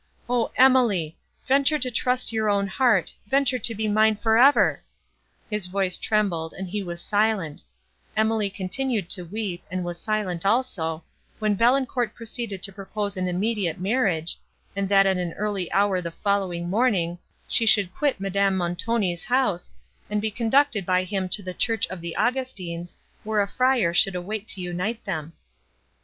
[0.27, 1.15] O Emily!
[1.45, 4.81] venture to trust your own heart, venture to be mine for ever!"
[5.47, 7.61] His voice trembled, and he was silent;
[8.17, 11.03] Emily continued to weep, and was silent also,
[11.37, 14.39] when Valancourt proceeded to propose an immediate marriage,
[14.75, 19.25] and that at an early hour on the following morning, she should quit Madame Montoni's
[19.25, 19.71] house,
[20.09, 24.15] and be conducted by him to the church of the Augustines, where a friar should
[24.15, 25.33] await to unite them.